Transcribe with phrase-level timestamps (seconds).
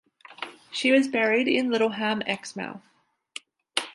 [0.71, 2.81] She was buried in Littleham, Exmouth.